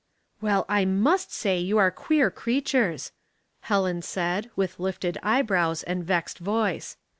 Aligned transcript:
"Well, 0.41 0.65
I 0.67 0.83
must 0.83 1.31
say 1.31 1.59
you 1.59 1.77
are 1.77 1.91
queer 1.91 2.31
creatures," 2.31 3.11
Helen 3.59 4.01
said, 4.01 4.49
with 4.55 4.79
lifted 4.79 5.19
eyebrows 5.21 5.83
and 5.83 6.03
vexed 6.03 6.39
voice. 6.39 6.97